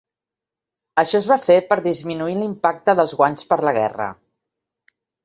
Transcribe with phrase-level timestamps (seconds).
[1.01, 4.09] Això es va fer per disminuir l'impacte dels guanys per la guerra.